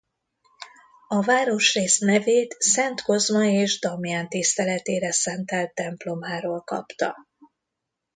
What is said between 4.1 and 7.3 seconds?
tiszteletére szentelt templomáról kapta.